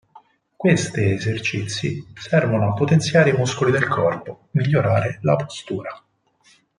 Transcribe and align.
Queste 0.55 1.13
esercizi 1.13 2.03
servono 2.15 2.69
a 2.69 2.73
potenziare 2.73 3.29
i 3.29 3.37
muscoli 3.37 3.71
del 3.71 3.87
corpo, 3.87 4.47
migliorare 4.53 5.19
la 5.21 5.35
postura. 5.35 5.95